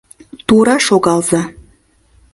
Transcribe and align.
Тура 0.47 0.75
шогалза. 0.87 1.41